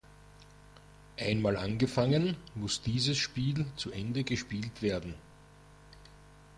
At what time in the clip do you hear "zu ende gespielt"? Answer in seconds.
3.75-4.81